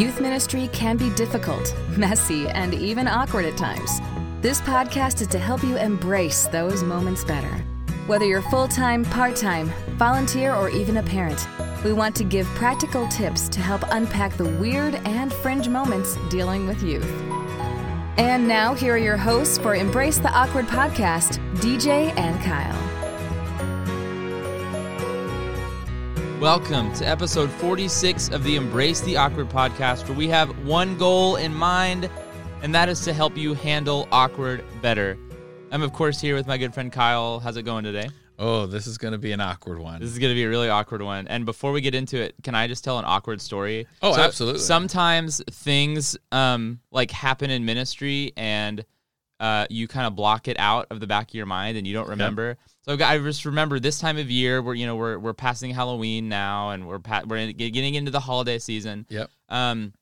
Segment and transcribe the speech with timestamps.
[0.00, 4.00] Youth ministry can be difficult, messy, and even awkward at times.
[4.40, 7.54] This podcast is to help you embrace those moments better.
[8.06, 11.46] Whether you're full time, part time, volunteer, or even a parent,
[11.84, 16.66] we want to give practical tips to help unpack the weird and fringe moments dealing
[16.66, 17.12] with youth.
[18.16, 22.89] And now, here are your hosts for Embrace the Awkward podcast, DJ and Kyle.
[26.40, 31.36] Welcome to episode 46 of the Embrace the Awkward podcast, where we have one goal
[31.36, 32.08] in mind,
[32.62, 35.18] and that is to help you handle awkward better.
[35.70, 37.40] I'm, of course, here with my good friend Kyle.
[37.40, 38.08] How's it going today?
[38.38, 40.00] Oh, this is going to be an awkward one.
[40.00, 41.28] This is going to be a really awkward one.
[41.28, 43.86] And before we get into it, can I just tell an awkward story?
[44.00, 44.60] Oh, absolutely.
[44.60, 48.82] Sometimes things um, like happen in ministry and
[49.40, 51.94] uh, you kind of block it out of the back of your mind and you
[51.94, 52.58] don't remember.
[52.82, 56.28] So I just remember this time of year where you know we're we're passing Halloween
[56.28, 59.06] now and we're pa- we're getting into the holiday season.
[59.08, 59.30] Yep.
[59.48, 59.94] Um,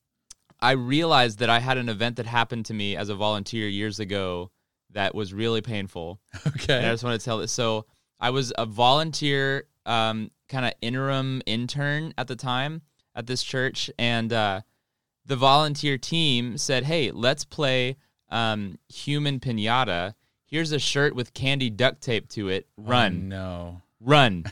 [0.61, 4.01] I realized that I had an event that happened to me as a volunteer years
[4.01, 4.51] ago
[4.91, 6.21] that was really painful.
[6.47, 6.77] Okay.
[6.77, 7.49] And I just want to tell it.
[7.49, 7.87] So
[8.19, 12.83] I was a volunteer, um, kind of interim intern at the time
[13.15, 14.63] at this church, and uh,
[15.27, 17.97] the volunteer team said, "Hey, let's play
[18.31, 20.15] um, human pinata.
[20.45, 22.67] Here's a shirt with candy duct tape to it.
[22.77, 23.83] Run, Oh, no.
[24.01, 24.45] run."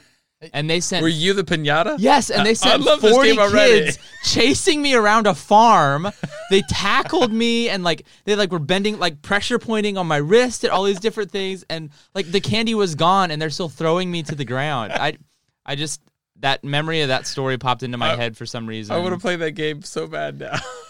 [0.53, 1.97] And they sent Were you the pinata?
[1.99, 6.09] Yes, and they sent 40 kids chasing me around a farm.
[6.51, 10.63] They tackled me and like they like were bending like pressure pointing on my wrist
[10.63, 14.11] and all these different things and like the candy was gone and they're still throwing
[14.11, 14.93] me to the ground.
[14.93, 15.17] I
[15.65, 16.03] I just
[16.41, 18.95] that memory of that story popped into my I- head for some reason.
[18.95, 20.59] I want to play that game so bad now.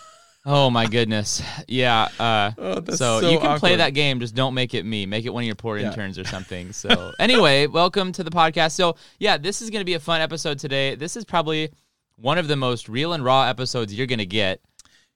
[0.49, 1.43] Oh my goodness.
[1.67, 5.05] Yeah, uh Oh, so, so you can play that game, just don't make it me.
[5.05, 5.89] Make it one of your poor Yeah.
[5.89, 6.73] interns or something.
[6.73, 8.73] So anyway, welcome to the podcast.
[8.73, 10.95] So yeah, this is gonna be a fun episode today.
[10.95, 11.71] This is probably
[12.15, 14.61] one of the most real and raw episodes you're gonna get.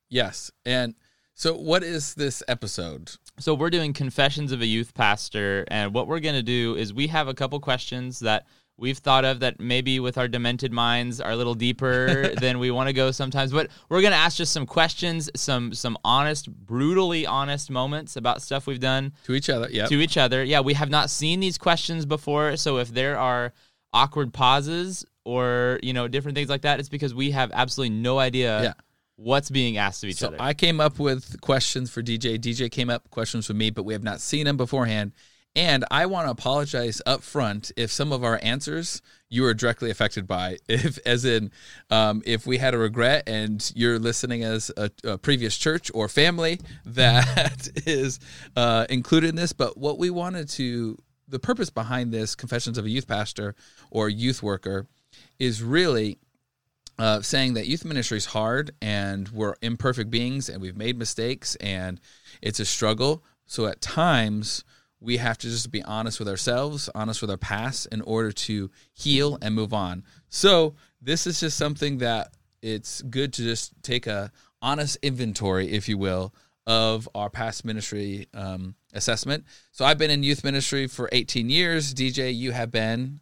[0.09, 0.51] yes.
[0.67, 0.95] And
[1.35, 3.13] so, what is this episode?
[3.39, 7.07] So we're doing Confessions of a Youth Pastor, and what we're gonna do is we
[7.07, 8.47] have a couple questions that
[8.81, 12.71] we've thought of that maybe with our demented minds are a little deeper than we
[12.71, 13.53] want to go sometimes.
[13.53, 18.67] But we're gonna ask just some questions, some some honest, brutally honest moments about stuff
[18.67, 19.69] we've done To each other.
[19.71, 20.43] yeah to each other.
[20.43, 23.53] Yeah, we have not seen these questions before, so if there are
[23.93, 28.19] awkward pauses or you know different things like that, it's because we have absolutely no
[28.19, 28.73] idea Yeah.
[29.17, 30.37] what's being asked of each so, other.
[30.41, 32.39] I came up with questions for DJ.
[32.39, 35.13] DJ came up questions for me, but we have not seen them beforehand.
[35.57, 39.91] And I want to apologize up front if some of our answers you were directly
[39.91, 40.59] affected by.
[40.69, 41.51] If, as in,
[41.91, 46.09] um, if we had a regret and you're listening as a, a previous church or
[46.09, 48.21] family that is
[48.57, 49.53] uh, included in this.
[49.53, 50.97] But what we wanted to,
[51.29, 53.55] the purpose behind this Confessions of a Youth Pastor
[53.91, 54.87] or Youth Worker
[55.39, 56.19] is really
[56.99, 61.57] uh, saying that youth ministry is hard and we're imperfect beings and we've made mistakes
[61.57, 61.99] and
[62.43, 63.25] it's a struggle.
[63.47, 64.65] So at times
[65.01, 68.71] we have to just be honest with ourselves, honest with our past in order to
[68.93, 70.05] heal and move on.
[70.29, 75.89] So this is just something that it's good to just take a honest inventory, if
[75.89, 76.35] you will,
[76.67, 79.45] of our past ministry um, assessment.
[79.73, 81.95] So I've been in youth ministry for 18 years.
[81.95, 83.21] DJ, you have been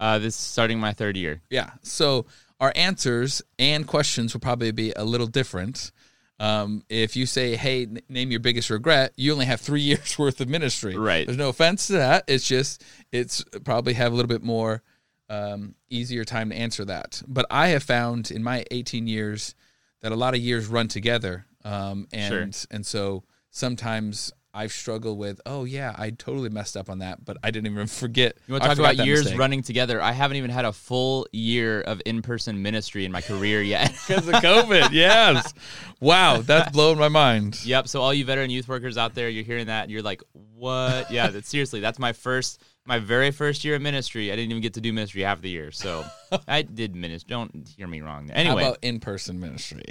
[0.00, 1.42] uh, this is starting my third year.
[1.50, 1.70] yeah.
[1.82, 2.26] So
[2.60, 5.92] our answers and questions will probably be a little different.
[6.40, 10.18] Um, if you say, "Hey, n- name your biggest regret," you only have three years
[10.18, 10.96] worth of ministry.
[10.96, 11.26] Right.
[11.26, 12.24] There's no offense to that.
[12.28, 14.82] It's just it's probably have a little bit more
[15.28, 17.22] um, easier time to answer that.
[17.26, 19.54] But I have found in my 18 years
[20.00, 25.40] that a lot of years run together, um, and and so sometimes I've struggled with,
[25.46, 28.36] oh yeah, I totally messed up on that, but I didn't even forget.
[28.48, 29.38] You want to talk about years mistake.
[29.38, 30.02] running together?
[30.02, 33.92] I haven't even had a full year of in-person ministry in my career yet.
[34.08, 34.88] because of COVID.
[34.92, 35.54] yes.
[36.00, 37.64] Wow, that's blowing my mind.
[37.64, 37.86] yep.
[37.86, 41.10] So all you veteran youth workers out there, you're hearing that, and you're like, "What?"
[41.10, 41.28] Yeah.
[41.28, 41.78] That's seriously.
[41.78, 44.32] That's my first, my very first year of ministry.
[44.32, 46.04] I didn't even get to do ministry half the year, so
[46.48, 47.28] I did ministry.
[47.28, 48.30] Don't hear me wrong.
[48.32, 49.84] Anyway, How about in-person ministry?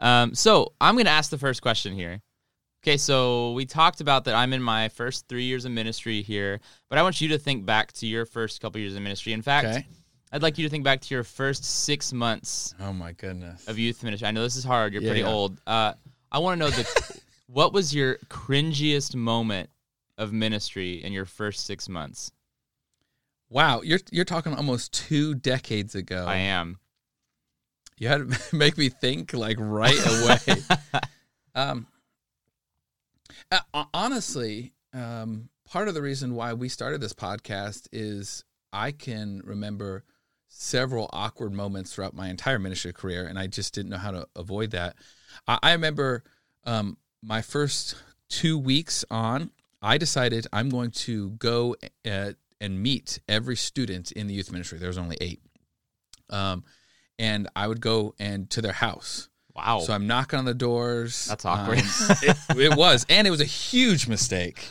[0.00, 2.20] Um, so I'm going to ask the first question here.
[2.84, 6.60] Okay, so we talked about that I'm in my first three years of ministry here,
[6.90, 9.32] but I want you to think back to your first couple years of ministry.
[9.32, 9.86] In fact, Okay.
[10.30, 13.66] I'd like you to think back to your first six months oh my goodness.
[13.68, 14.28] of youth ministry.
[14.28, 14.92] I know this is hard.
[14.92, 15.30] You're Yeah, pretty yeah.
[15.32, 15.62] old.
[15.66, 15.94] Uh,
[16.30, 19.70] I want to know the what was your cringiest moment
[20.18, 22.32] of ministry in your first six months?
[23.48, 26.26] Wow, you're you're talking almost two decades ago.
[26.28, 26.78] I am.
[27.96, 30.56] You had to make me think like right away.
[31.54, 31.86] um,
[33.50, 39.42] uh, honestly, um, part of the reason why we started this podcast is I can
[39.44, 40.04] remember
[40.48, 44.28] several awkward moments throughout my entire ministry career, and I just didn't know how to
[44.36, 44.96] avoid that.
[45.48, 46.22] I, I remember
[46.64, 47.96] um, my first
[48.28, 49.50] two weeks on,
[49.82, 51.76] I decided I'm going to go
[52.08, 54.78] uh, and meet every student in the youth ministry.
[54.78, 55.40] There was only eight,
[56.30, 56.64] um,
[57.18, 59.28] and I would go and to their house.
[59.56, 59.80] Wow.
[59.80, 61.26] So I'm knocking on the doors.
[61.26, 61.78] That's awkward.
[61.78, 61.84] Um,
[62.22, 64.68] it, it was, and it was a huge mistake.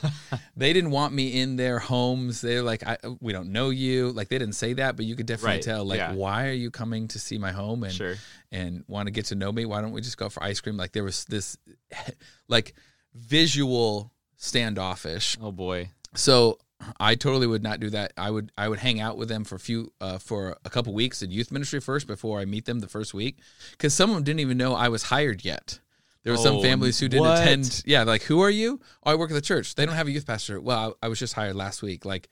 [0.57, 2.41] they didn't want me in their homes.
[2.41, 5.25] They're like, I, "We don't know you." Like they didn't say that, but you could
[5.25, 5.85] definitely Right, tell.
[5.85, 6.13] Like, yeah.
[6.13, 8.15] why are you coming to see my home and Sure.
[8.51, 9.65] and want to get to know me?
[9.65, 10.75] Why don't we just go for ice cream?
[10.75, 11.57] Like there was this,
[12.50, 12.74] like,
[13.13, 15.89] visual standoffish oh boy.
[16.15, 16.57] so
[17.00, 18.13] I totally would not do that.
[18.18, 20.94] I would I would hang out with them for a few uh, for a couple
[20.94, 23.38] weeks in youth ministry first before I meet them the first week
[23.71, 25.80] because some of them didn't even know I was hired yet.
[26.24, 27.41] There were some Oh, families who didn't what?
[27.41, 27.83] attend.
[27.85, 28.80] Yeah, like who are you?
[29.06, 29.75] Oh, I work at the church.
[29.75, 30.62] They don't have a youth pastor.
[30.62, 32.06] Well, I, I was just hired last week.
[32.06, 32.30] Like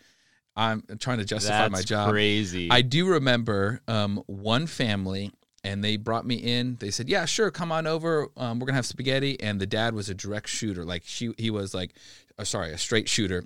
[0.56, 2.10] I'm trying to justify That's my job.
[2.12, 2.70] crazy.
[2.72, 5.32] I do remember um, one family,
[5.64, 6.76] and they brought me in.
[6.80, 8.28] They said, "Yeah, sure, come on over.
[8.38, 10.84] Um, we're gonna have spaghetti." And the dad was a direct shooter.
[10.86, 11.94] Like she, he was like,
[12.38, 13.46] uh, sorry, a straight shooter.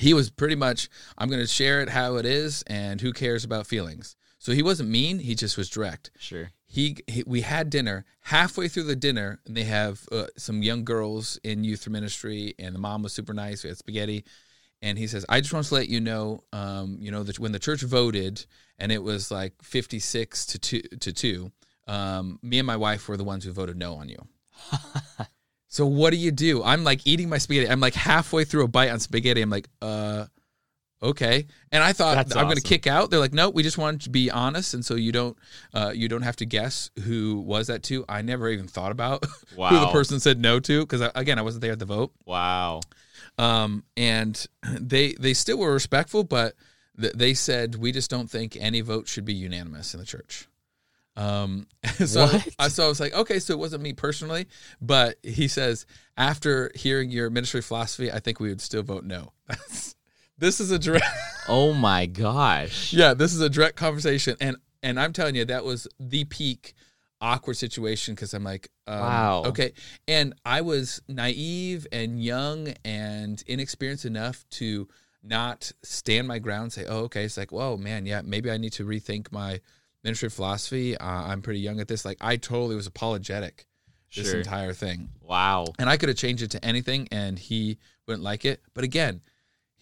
[0.00, 3.66] He was pretty much, "I'm gonna share it how it is, and who cares about
[3.66, 5.18] feelings." So he wasn't mean.
[5.18, 6.50] He just was direct sure.
[6.66, 10.82] he, he we had dinner halfway through the dinner and they have uh, some young
[10.82, 14.24] girls in youth ministry and the mom was super nice we had spaghetti
[14.80, 17.52] and he says i just want to let you know um, you know that when
[17.52, 18.46] the church voted
[18.78, 21.52] and it was like 56 to 2 to 2
[21.86, 24.26] um, me and my wife were the ones who voted no on you
[25.70, 26.64] so what do you do?
[26.64, 27.70] I'm like eating my spaghetti.
[27.70, 29.40] I'm like halfway through a bite on spaghetti.
[29.40, 30.26] I'm like uh
[31.00, 31.46] okay.
[31.70, 33.10] And i thought That's i'm going to kick out.
[33.10, 34.74] They're like no we just wanted to be honest.
[34.74, 35.38] And so you don't
[35.72, 38.04] uh, you don't have to guess who was that to.
[38.08, 39.24] I never even thought about
[39.56, 42.12] who the person said no to because again i wasn't there at the vote.
[42.26, 42.80] Wow.
[43.38, 46.56] um, and they they still were respectful but
[47.00, 50.48] th- they said we just don't think any vote should be unanimous in the church
[51.20, 51.66] um,
[52.06, 52.48] so, What?
[52.58, 54.46] I, so I was like, okay, so it wasn't me personally,
[54.80, 55.86] but he says,
[56.16, 59.32] after hearing your ministry philosophy, I think we would still vote no.
[60.38, 61.04] this is a direct,
[61.48, 62.92] Oh my gosh.
[62.92, 64.36] yeah, this is a direct conversation.
[64.40, 66.74] And, and I'm telling you, that was the peak
[67.20, 69.42] awkward situation because I'm like, um, Wow.
[69.46, 69.72] okay.
[70.08, 74.88] And I was naive and young and inexperienced enough to
[75.22, 77.24] not stand my ground and say, oh, okay.
[77.24, 79.60] It's like, whoa, man, yeah, maybe I need to rethink my
[80.04, 80.96] ministry of philosophy.
[80.96, 82.04] Uh, I'm pretty young at this.
[82.04, 83.66] Like, I totally was apologetic
[84.14, 84.38] this Sure.
[84.38, 85.10] entire thing.
[85.20, 85.66] Wow.
[85.78, 88.60] And I could have changed it to anything and he wouldn't like it.
[88.74, 89.20] But again,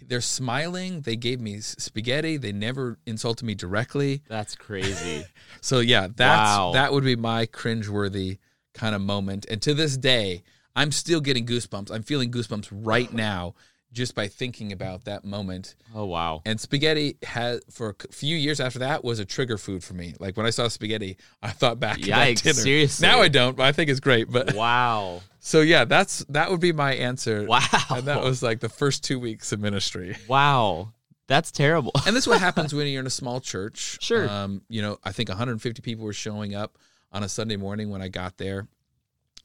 [0.00, 1.00] they're smiling.
[1.00, 2.36] They gave me spaghetti.
[2.36, 4.22] They never insulted me directly.
[4.28, 5.24] That's crazy.
[5.60, 6.70] So yeah, that's Wow.
[6.74, 8.38] that would be my cringeworthy
[8.74, 9.44] kind of moment.
[9.50, 10.44] And to this day,
[10.76, 11.90] I'm still getting goosebumps.
[11.90, 13.54] I'm feeling goosebumps right now
[13.92, 15.74] just by thinking about that moment.
[15.94, 16.42] Oh wow.
[16.44, 20.14] And spaghetti had for a few years after that was a trigger food for me.
[20.18, 22.54] Like when I saw spaghetti, I thought back to that Yikes, dinner.
[22.54, 23.06] seriously?
[23.08, 24.30] Now I don't, but I think it's great.
[24.30, 25.22] But Wow.
[25.40, 27.44] so yeah, that's that would be my answer.
[27.46, 27.60] Wow.
[27.90, 30.16] And that was like the first two weeks of ministry.
[30.28, 30.92] Wow.
[31.26, 31.92] That's terrible.
[32.06, 33.98] And this is what happens when you're in a small church.
[34.02, 34.28] Sure.
[34.28, 36.78] Um, you know, I think 150 people were showing up
[37.12, 38.66] on a Sunday morning when I got there.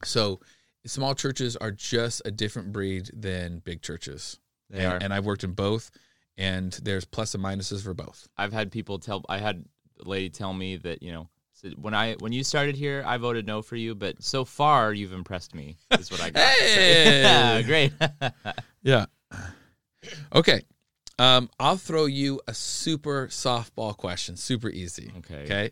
[0.02, 0.40] So
[0.86, 4.38] small churches are just a different breed than big churches.
[4.70, 4.98] They and, are.
[5.00, 5.90] and I've worked in both,
[6.36, 8.28] and there's plus and minuses for both.
[8.36, 9.24] I've had people tell.
[9.28, 9.64] I had
[10.04, 11.28] a lady tell me that you know
[11.76, 15.12] when I when you started here, I voted no for you, but so far you've
[15.12, 15.76] impressed me.
[15.92, 16.42] Is what I got.
[16.42, 17.22] Hey!
[17.22, 17.92] yeah, great.
[18.82, 19.06] Yeah.
[20.34, 20.60] Okay.
[21.18, 25.10] Um, I'll throw you a super softball question, super easy.
[25.18, 25.44] Okay.
[25.44, 25.70] Okay.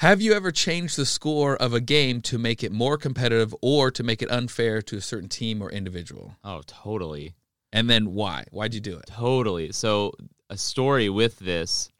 [0.00, 3.90] Have you ever changed the score of a game to make it more competitive or
[3.90, 6.36] to make it unfair to a certain team or individual?
[6.42, 7.34] oh, totally.
[7.70, 8.46] And then why?
[8.50, 9.04] Why'd you do it?
[9.08, 9.72] Totally.
[9.72, 10.12] So
[10.48, 11.90] a story with this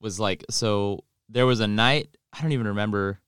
[0.00, 3.18] was like so there was a night I don't even remember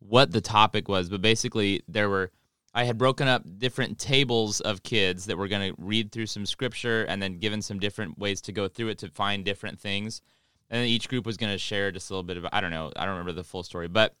[0.00, 2.32] what the topic was, but basically there were
[2.74, 6.44] I had broken up different tables of kids that were going to read through some
[6.44, 10.22] scripture and then given some different ways to go through it to find different things.
[10.70, 12.70] And then each group was going to share just a little bit of I don't
[12.70, 14.14] know, I don't remember the full story, but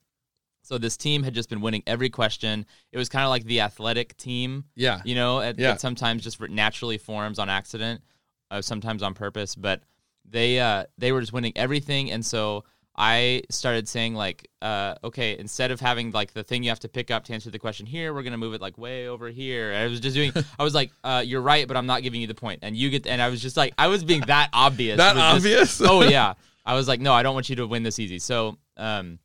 [0.62, 2.66] so this team had just been winning every question.
[2.92, 5.00] It was kind of like the athletic team Yeah.
[5.04, 5.76] you know, it, Yeah.
[5.76, 8.02] sometimes just naturally forms on accident,
[8.50, 9.54] uh, sometimes on purpose.
[9.54, 9.82] But
[10.24, 12.64] they uh, they were just winning everything, and so
[13.00, 16.88] I started saying like, uh, okay, instead of having like the thing you have to
[16.88, 19.70] pick up to answer the question here, we're gonna move it like way over here.
[19.70, 22.20] And I was just doing, I was like, uh, you're right, but I'm not giving
[22.20, 24.50] you the point, and you get, and I was just like, I was being that
[24.52, 25.80] obvious, That obvious?
[25.84, 26.34] oh yeah,
[26.66, 28.18] I was like, no, I don't want you to win this easy.
[28.18, 29.20] So, um,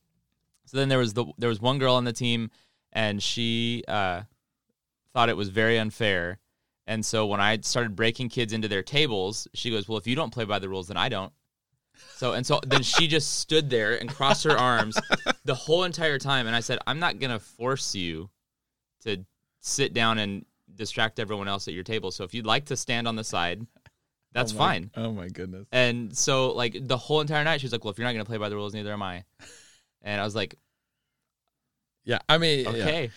[0.65, 2.51] so then there was the there was one girl on the team,
[2.91, 4.21] and she uh,
[5.13, 6.37] thought it was very unfair.
[6.85, 10.15] And so when I started breaking kids into their tables, she goes, "Well, if you
[10.15, 11.33] don't play by the rules, then I don't."
[12.15, 14.97] So and so then she just stood there and crossed her arms
[15.45, 16.47] the whole entire time.
[16.47, 18.29] And I said, I'm not gonna force you
[19.03, 19.23] to
[19.59, 20.45] sit down and
[20.75, 22.11] distract everyone else at your table.
[22.11, 23.65] So if you'd like to stand on the side,
[24.31, 24.91] that's Oh my- fine.
[24.95, 25.67] Oh my goodness.
[25.71, 28.25] And so like the whole entire night, she was like, "Well, if you're not gonna
[28.25, 29.23] play by the rules, neither am I."
[30.01, 30.55] And I was like,
[32.05, 33.11] Yeah, I mean, "Okay,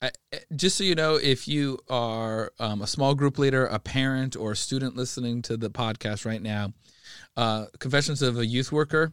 [0.00, 3.78] I, I- just so you know, if you are um, a small group leader, a
[3.78, 6.72] parent, or a student listening to the podcast right now,
[7.36, 9.12] uh, Confessions of a Youth Worker,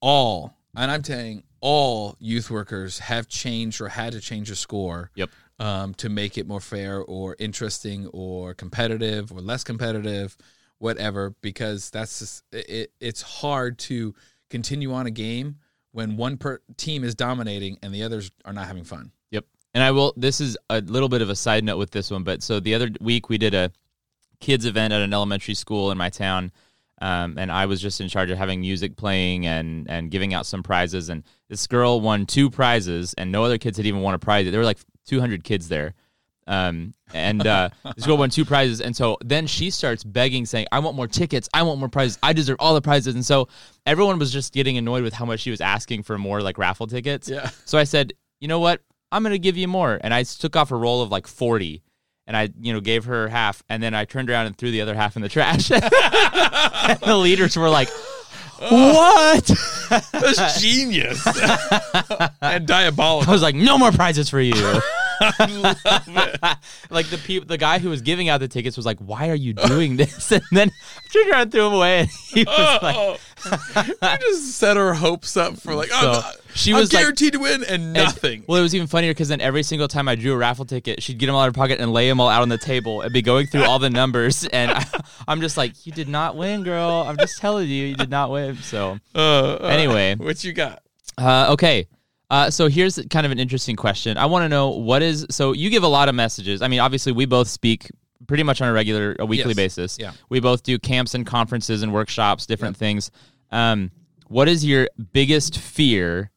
[0.00, 5.10] all, and I'm saying all youth workers have changed or had to change a score
[5.14, 5.30] Yep.
[5.58, 10.36] um, to make it more fair or interesting or competitive or less competitive,
[10.78, 14.14] whatever, because that's just, it, it's hard to
[14.48, 15.56] continue on a game
[15.92, 19.10] when one per- team is dominating and the others are not having fun.
[19.30, 19.44] Yep.
[19.74, 20.14] And I will.
[20.16, 22.74] This is a little bit of a side note with this one, but so the
[22.74, 23.70] other week we did a
[24.40, 26.52] kids event at an elementary school in my town,
[27.00, 30.46] um, and I was just in charge of having music playing and and giving out
[30.46, 31.08] some prizes.
[31.08, 34.50] And this girl won two prizes, and no other kids had even won a prize.
[34.50, 35.94] There were like 200 kids there.
[36.46, 40.66] Um, and uh, this girl won two prizes, and so then she starts begging, saying,
[40.72, 41.48] "I want more tickets.
[41.54, 42.18] I want more prizes.
[42.22, 43.48] I deserve all the prizes." And so
[43.86, 46.86] everyone was just getting annoyed with how much she was asking for more like raffle
[46.86, 47.28] tickets.
[47.28, 47.50] Yeah.
[47.64, 48.82] So I said, you know what?
[49.12, 49.98] I'm going to give you more.
[50.02, 51.82] And I took off a roll of like 40
[52.30, 53.60] and I, you know, gave her half.
[53.68, 55.68] And then I turned around and threw the other half in the trash.
[55.72, 57.88] and the leaders were like,
[58.60, 59.50] what?
[60.12, 61.26] That's genius
[62.40, 64.54] and diabolical." I was like, no more prizes for you.
[66.90, 69.34] like the peop- the guy who was giving out the tickets was like, "Why are
[69.34, 72.00] you doing this?" And then I turned around threw him away.
[72.00, 72.96] And he was like,
[73.46, 77.02] Oh, you just set her hopes up for like, oh, So, she I'm was like-
[77.02, 78.44] guaranteed to win and And- nothing.
[78.46, 81.02] well, it was even funnier because then every single time I drew a raffle ticket,
[81.02, 82.58] she'd get them all out of her pocket and lay them all out on the
[82.58, 84.44] table and be going through all the numbers.
[84.46, 84.84] And I,
[85.28, 87.04] I'm just like, you did not win, girl.
[87.06, 88.56] I'm just telling you, you did not win.
[88.58, 89.18] So, Uh,
[89.60, 90.14] uh, Anyway.
[90.16, 90.82] what you got?
[91.18, 91.86] uh, okay.
[92.30, 94.16] Uh, so here's kind of an interesting question.
[94.16, 96.62] I want to know what is so you give a lot of messages.
[96.62, 97.90] I mean, obviously we both speak
[98.28, 99.56] pretty much on a regular, a weekly Yes.
[99.56, 99.98] basis.
[99.98, 100.12] Yeah.
[100.28, 103.10] We both do camps and conferences and workshops, different things.
[103.50, 103.90] Um,
[104.28, 106.30] what is your biggest fear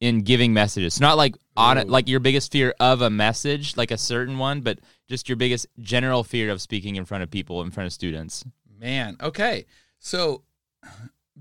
[0.00, 1.00] in giving messages?
[1.00, 4.60] Not like on it, like your biggest fear of a message, like a certain one,
[4.60, 7.92] but just your biggest general fear of speaking in front of people, in front of
[7.94, 8.44] students.
[8.78, 9.64] Man, okay.
[9.98, 10.42] So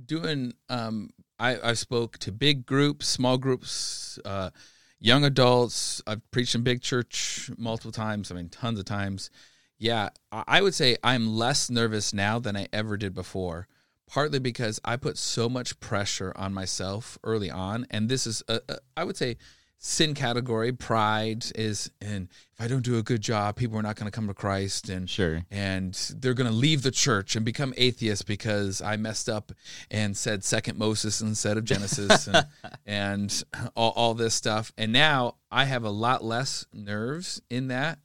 [0.05, 1.10] doing um
[1.41, 4.51] I I spoke to big groups, small groups, uh
[5.00, 6.01] young adults.
[6.05, 9.29] I've preached in big church multiple times, I mean tons of times.
[9.77, 13.67] Yeah, I would say I'm less nervous now than I ever did before.
[14.07, 18.60] Partly because I put so much pressure on myself early on, and this is, a,
[18.69, 19.38] a, I would say,
[19.84, 20.72] sin category.
[20.72, 24.16] Pride is, and if I don't do a good job, people are not going to
[24.16, 25.42] come to Christ, and Sure.
[25.50, 29.52] and they're going to leave the church and become atheists because I messed up
[29.90, 32.46] and said second Moses instead of Genesis and,
[32.86, 33.44] and
[33.76, 34.72] all, all this stuff.
[34.78, 37.98] And now I have a lot less nerves in that.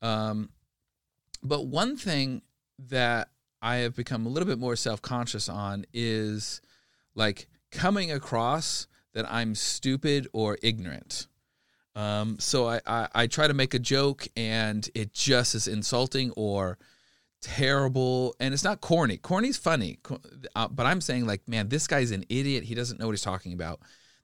[0.00, 0.50] Um,
[1.42, 2.42] but one thing
[2.78, 6.60] that I have become a little bit more self conscious on is
[7.16, 11.26] like coming across that I'm stupid or ignorant.
[11.94, 16.30] Um, so I, I, I try to make a joke and it just is insulting
[16.36, 16.78] or
[17.40, 18.36] terrible.
[18.38, 19.16] And it's not corny.
[19.16, 19.98] Corny's funny.
[20.54, 22.64] Uh, but I'm saying like, man, this guy's an idiot.
[22.64, 23.80] He doesn't know what he's talking about.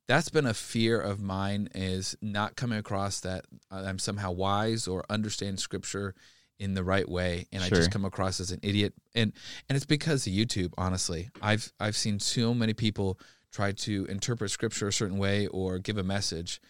[0.07, 5.05] That's been a fear of mine is not coming across that I'm somehow wise or
[5.09, 6.15] understand scripture
[6.61, 9.33] in the right way and I just come across as an idiot and
[9.69, 13.19] and it's because of YouTube honestly I've I've seen so many people
[13.55, 16.61] try to interpret scripture a certain way or give a message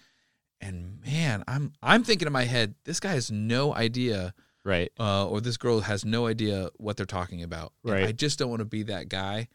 [0.60, 4.90] and man I'm I'm thinking in my head this guy has no idea Right.
[4.98, 8.06] uh, or this girl has no idea what they're talking about And Right.
[8.08, 9.48] I just don't want to be that guy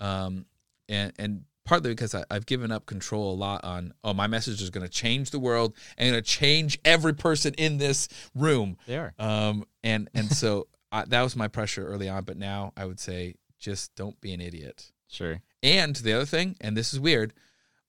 [0.00, 0.46] um
[0.88, 4.62] and and partly because I, I've given up control a lot on oh my message
[4.62, 8.76] is going to change the world and going to change every person in this room
[8.86, 9.12] They are.
[9.18, 12.24] um, and and so I, that was my pressure early on.
[12.24, 14.90] But now I would say just don't be an idiot.
[15.08, 15.40] Sure.
[15.62, 17.32] And the other thing, and this is weird,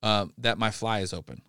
[0.01, 1.41] um, that my fly is open.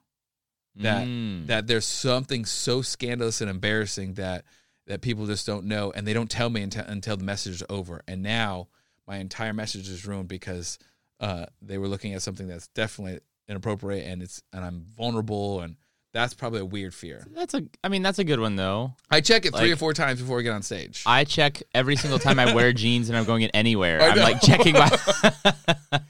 [0.76, 1.46] That Mm.
[1.48, 4.44] that there's something so scandalous and embarrassing that
[4.86, 7.62] that people just don't know, and they don't tell me until, until the message is
[7.68, 8.02] over.
[8.08, 8.68] And now
[9.06, 10.78] my entire message is ruined because
[11.20, 15.76] uh, they were looking at something that's definitely inappropriate, and it's and I'm vulnerable, and
[16.12, 17.24] that's probably a weird fear.
[17.34, 17.62] That's a.
[17.84, 18.94] I mean, that's a good one though.
[19.10, 21.02] I check it three Like- or four times before we get on stage.
[21.06, 24.02] I check every single time I wear jeans and I'm going in anywhere.
[24.02, 24.22] I I'm know.
[24.22, 24.90] like checking my.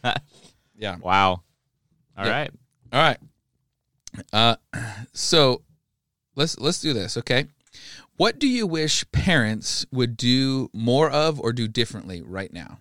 [0.76, 0.96] yeah.
[1.02, 1.42] wow.
[2.16, 2.30] All Yeah.
[2.30, 2.50] right.
[2.92, 3.18] All right.
[4.32, 4.56] Uh,
[5.12, 5.62] so
[6.34, 7.46] let's let's do this, okay?
[8.16, 12.78] What do you wish parents would do more of or do differently right now?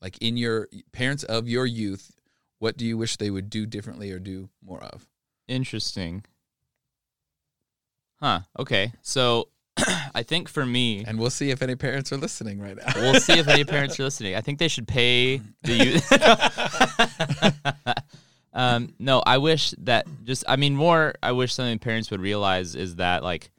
[0.00, 2.12] Like in your parents of your youth,
[2.58, 5.06] what do you wish they would do differently or do more of?
[5.48, 6.24] Interesting.
[8.20, 8.40] Huh.
[8.58, 8.92] Okay.
[9.02, 9.48] So
[10.14, 12.92] I think for me, And we'll see if any parents are listening right now.
[12.96, 14.34] we'll see if any parents are listening.
[14.34, 16.12] I think they should pay the youth.
[18.52, 22.74] um, no, I wish that just, I mean, more, I wish something parents would realize
[22.74, 23.50] is that like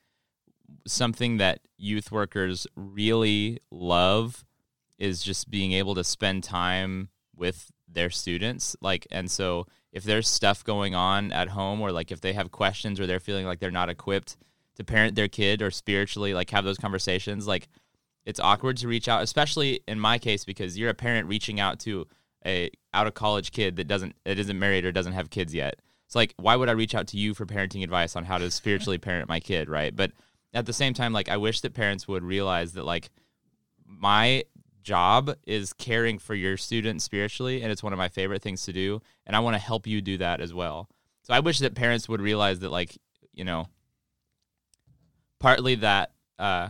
[0.85, 4.45] something that youth workers really love
[4.97, 8.75] is just being able to spend time with their students.
[8.81, 12.51] Like, and so if there's stuff going on at home or like if they have
[12.51, 14.35] questions or they're feeling like they're not equipped
[14.79, 17.67] to parent their kid or spiritually like have those conversations, like
[18.25, 21.79] it's awkward to reach out, especially in my case because you're a parent reaching out
[21.81, 22.07] to
[22.45, 25.81] a out of college kid that doesn't that isn't married or doesn't have kids yet.
[26.05, 28.49] It's like why would I reach out to you for parenting advice on how to
[28.49, 29.93] spiritually parent my kid, right?
[29.93, 30.13] But
[30.53, 33.09] at the same time, like I wish that parents would realize that like
[33.85, 34.45] my
[34.81, 38.71] job is caring for your student spiritually, and it's one of my favorite things to
[38.71, 40.87] do, and I want to help you do that as well.
[41.23, 42.97] So I wish that parents would realize that like
[43.33, 43.67] you know
[45.39, 46.69] partly that uh,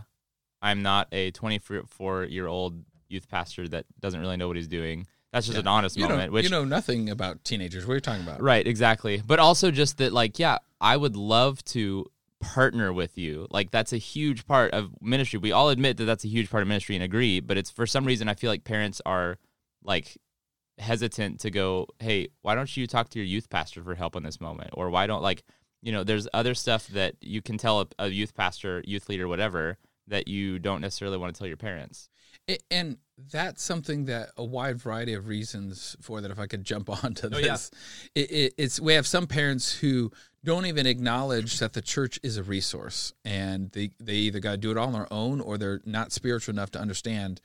[0.62, 5.06] I'm not a 24 year old youth pastor that doesn't really know what he's doing.
[5.32, 6.32] That's just an honest You moment.
[6.32, 7.86] which you know nothing about teenagers.
[7.86, 8.42] What are you talking about?
[8.42, 9.22] Right, exactly.
[9.24, 12.06] But also just that like yeah, I would love to
[12.40, 13.46] partner with you.
[13.50, 15.38] Like that's a huge part of ministry.
[15.38, 17.86] We all admit that that's a huge part of ministry and agree, but it's for
[17.86, 19.38] some reason I feel like parents are
[19.84, 20.16] like
[20.78, 24.22] hesitant to go, "Hey, why don't you talk to your youth pastor for help in
[24.24, 25.44] this moment?" Or why don't like,
[25.82, 29.28] you know, there's other stuff that you can tell a, a youth pastor, youth leader,
[29.28, 32.08] whatever, that you don't necessarily want to tell your parents.
[32.46, 32.98] It, and
[33.30, 36.30] that's something that a wide variety of reasons for that.
[36.30, 37.52] If I could jump onto Oh, yeah.
[37.52, 37.70] this,
[38.14, 40.10] it, it, it's we have some parents who
[40.42, 44.56] don't even acknowledge that the church is a resource, and they they either got to
[44.56, 47.40] do it all on their own, or they're not spiritual enough to understand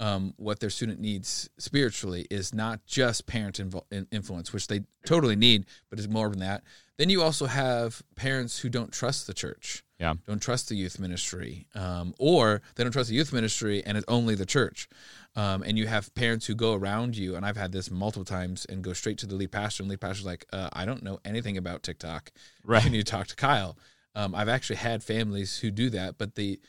[0.00, 5.36] um, what their student needs spiritually is not just parent invo- influence, which they totally
[5.36, 6.62] need, but is more than that.
[6.98, 10.14] Then you also have parents who don't trust the church Yeah.
[10.26, 14.04] don't trust the youth ministry, um, or they don't trust the youth ministry and it's
[14.08, 14.88] only the church.
[15.34, 18.66] Um, and you have parents who go around you, and I've had this multiple times,
[18.66, 21.20] and go straight to the lead pastor, and lead pastor's like, uh, "I don't know
[21.24, 22.32] anything about TikTok.
[22.62, 22.84] Right.
[22.84, 23.78] You need to talk to Kyle."
[24.14, 26.60] Um, I've actually had families who do that, but the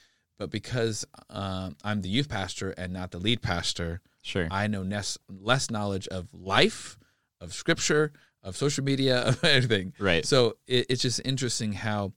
[0.44, 4.48] but because um, I'm the youth pastor and not the lead pastor, Sure.
[4.50, 6.98] I know less less knowledge of life,
[7.40, 9.94] of scripture, of social media, of everything.
[10.00, 10.26] Right.
[10.26, 12.14] So it, it's just interesting how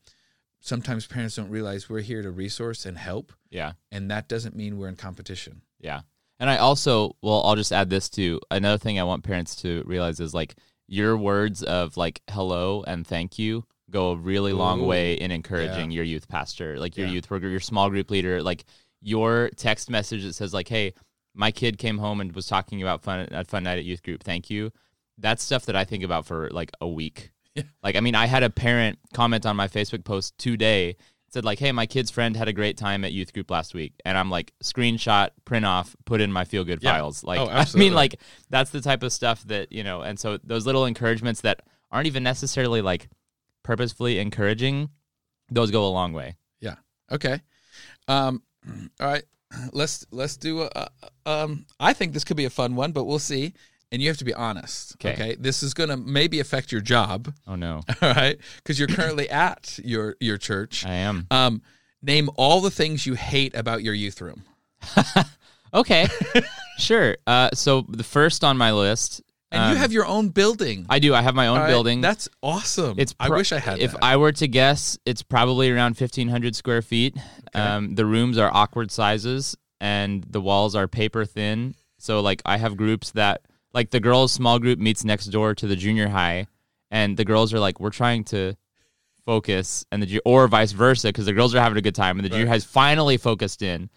[0.61, 3.73] sometimes parents don't realize we're here to resource and help, yeah.
[3.93, 5.63] and that doesn't mean we're in competition.
[5.81, 6.01] Yeah.
[6.39, 8.41] And I also, well, I'll just add this too.
[8.51, 10.55] Another thing I want parents to realize is like
[10.87, 14.87] your words of like hello and thank you go a really long Ooh.
[14.87, 17.13] way in encouraging your youth pastor, like your Yeah.
[17.15, 18.65] youth worker, your small group leader, like
[19.01, 20.93] your text message that says like, "Hey,
[21.35, 24.23] my kid came home and was talking about fun at fun night at youth group.
[24.25, 24.73] Thank you."
[25.19, 27.31] That's stuff that I think about for like a week.
[27.55, 27.63] Yeah.
[27.83, 30.97] Like, I mean, I had a parent comment on my Facebook post today
[31.29, 33.93] said like, "Hey, my kid's friend had a great time at youth group last week,"
[34.05, 36.93] and I'm like, screenshot, print off, put in my feel good Yeah.
[36.95, 37.23] files.
[37.25, 38.17] Like, Oh, I mean, like
[38.51, 40.03] that's the type of stuff that you know.
[40.03, 43.09] And so those little encouragements that aren't even necessarily like
[43.67, 44.89] purposefully encouraging,
[45.51, 46.37] those go a long way.
[46.61, 46.77] Yeah.
[47.11, 47.41] Okay.
[48.09, 48.43] Um,
[49.01, 49.25] all right.
[49.73, 51.67] Let's let's do a, a- um.
[51.81, 53.53] I think this could be a fun one, but we'll see.
[53.93, 54.99] And you have to be honest.
[54.99, 55.13] 'Kay.
[55.13, 55.37] Okay.
[55.39, 57.33] This is gonna maybe affect your job.
[57.47, 60.85] Oh no, All right, because you're currently at your your church.
[60.87, 61.63] I am Um,
[62.03, 64.43] name all the things you hate about your youth room.
[65.75, 66.09] okay.
[66.79, 67.17] sure.
[67.27, 70.87] Uh, so the first on my list, And um, you have your own building.
[70.89, 71.15] I do.
[71.15, 72.01] I have my own right, building.
[72.01, 72.97] That's awesome.
[72.99, 74.03] It's I wish I had If that.
[74.03, 77.17] I were to guess, it's probably around fifteen hundred square feet.
[77.55, 81.75] Um, the rooms are awkward sizes, and the walls are paper thin.
[81.99, 85.67] So like, I have groups that like the girls' small group meets next door to
[85.67, 86.49] the junior high,
[86.91, 88.55] and the girls are like, we're trying to
[89.25, 92.25] focus, and the or vice versa because the girls are having a good time, and
[92.25, 92.53] the junior Right.
[92.53, 93.91] high's finally focused in.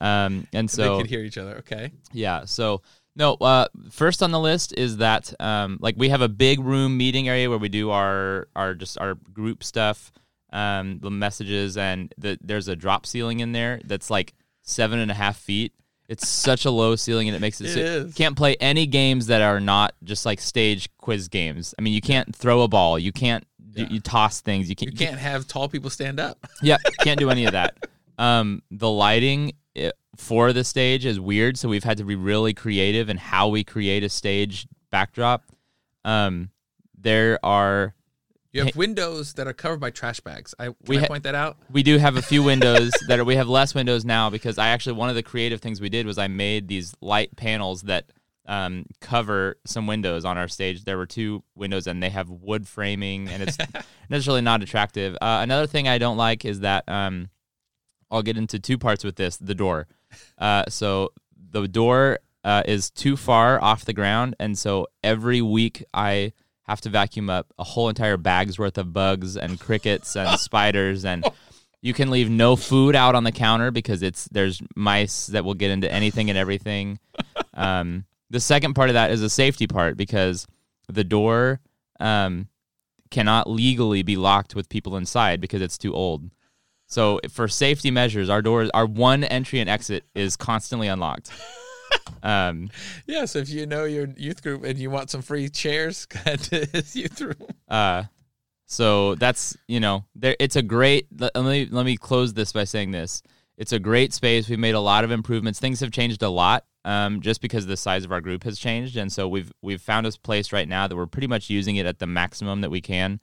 [0.00, 1.56] Um, and so they so could hear each other.
[1.58, 1.92] Okay.
[2.12, 2.44] yeah.
[2.44, 2.82] So
[3.16, 6.96] no, uh, first on the list is that um, like we have a big room
[6.96, 10.12] meeting area where we do our our just our group stuff,
[10.52, 15.10] um, the messages, and the, there's a drop ceiling in there that's like seven and
[15.10, 15.72] a half feet.
[16.08, 19.26] It's such a low ceiling, and it makes it, It so can't play any games
[19.28, 21.74] that are not just like stage quiz games.
[21.78, 23.88] I mean, you can't throw a ball, you can't Yeah.
[23.90, 26.38] you toss things, you can't You can't have tall people stand up.
[26.62, 27.76] yeah, can't do any of that.
[28.18, 29.52] Um, the lighting
[30.16, 33.64] for the stage is weird, so we've had to be really creative in how we
[33.64, 35.44] create a stage backdrop.
[36.04, 36.50] Um,
[36.98, 37.94] there are
[38.52, 40.54] You have windows that are covered by trash bags.
[40.58, 41.58] I We I ha- point that out.
[41.70, 44.68] we do have a few windows that are, we have less windows now because I
[44.68, 48.10] actually one of the creative things we did was I made these light panels that
[48.48, 50.84] um, cover some windows on our stage.
[50.84, 53.58] There were two windows, and they have wood framing, and it's
[54.08, 55.14] necessarily not attractive.
[55.14, 57.28] Uh, another thing I don't like is that um,
[58.08, 59.88] I'll get into two parts with this: the door.
[60.38, 61.12] Uh, so
[61.50, 66.80] the door uh, is too far off the ground, and so every week I have
[66.82, 71.24] to vacuum up a whole entire bag's worth of bugs and crickets and spiders and
[71.80, 75.54] you can leave no food out on the counter because it's there's mice that will
[75.54, 76.98] get into anything and everything.
[77.54, 80.48] Um, the second part of that is a safety part because
[80.88, 81.60] the door
[82.00, 82.48] um,
[83.10, 86.30] cannot legally be locked with people inside because it's too old.
[86.86, 91.30] So for safety measures, our doors, our one entry and exit is constantly unlocked.
[92.22, 92.70] Um,
[93.06, 96.18] Yeah, so if you know your youth group and you want some free chairs, go
[96.20, 97.36] ahead to his youth room.
[97.68, 98.04] Uh,
[98.66, 100.36] so that's you know there.
[100.40, 101.06] It's a great.
[101.16, 103.22] Let let me let me close this by saying this.
[103.56, 104.48] It's a great space.
[104.48, 105.60] We've made a lot of improvements.
[105.60, 108.96] Things have changed a lot, um, just because the size of our group has changed,
[108.96, 111.86] and so we've we've found a place right now that we're pretty much using it
[111.86, 113.20] at the maximum that we can.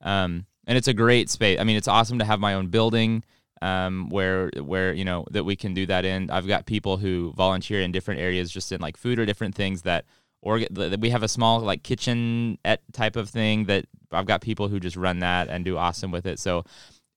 [0.00, 1.58] Um, and it's a great space.
[1.60, 3.24] I mean, it's awesome to have my own building
[3.62, 6.30] um, where where you know that we can do that in.
[6.30, 9.82] I've got people who volunteer in different areas, just in like food or different things
[9.82, 10.04] that.
[10.46, 12.58] Or that we have a small like kitchen
[12.92, 16.26] type of thing that I've got people who just run that and do awesome with
[16.26, 16.38] it.
[16.38, 16.64] So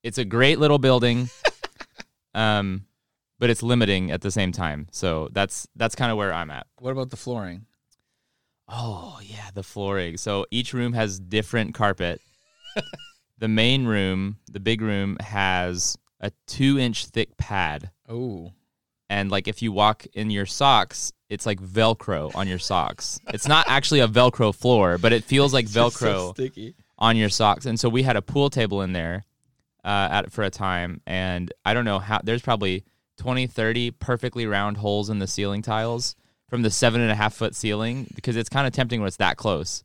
[0.02, 1.28] it's a great little building,
[2.34, 2.86] um,
[3.38, 4.86] but it's limiting at the same time.
[4.92, 6.66] So that's that's kind of where I'm at.
[6.78, 7.66] What about the flooring?
[8.68, 10.16] Oh yeah, the flooring.
[10.16, 12.20] So each room has different carpet.
[13.38, 17.90] the main room, the big room, has a two inch thick pad.
[18.08, 18.52] Oh,
[19.08, 23.20] And like if you walk in your socks, it's like Velcro on your socks.
[23.32, 26.74] It's not actually a Velcro floor, but it feels like so Velcro sticky.
[26.98, 27.66] on your socks.
[27.66, 29.24] And so we had a pool table in there
[29.84, 32.20] uh, at for a time, and I don't know how.
[32.24, 32.84] There's probably
[33.18, 36.16] 20, 30 perfectly round holes in the ceiling tiles
[36.48, 39.18] from the seven and a half foot ceiling because it's kind of tempting when it's
[39.18, 39.84] that close.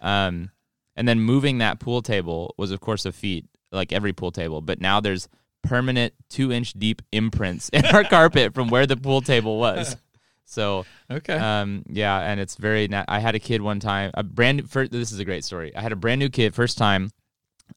[0.00, 0.50] Um,
[0.96, 4.60] and then moving that pool table was, of course, a feat, like every pool table.
[4.60, 5.28] But now there's
[5.62, 9.96] permanent two inch deep imprints in our carpet from where the pool table was.
[10.44, 11.32] So Okay.
[11.34, 12.86] um, yeah, and it's very.
[12.86, 14.10] Na- I had a kid one time.
[14.12, 14.68] A brand.
[14.70, 15.74] First, this is a great story.
[15.74, 17.10] I had a brand new kid first time.